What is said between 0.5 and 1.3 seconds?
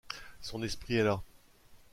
esprit est là.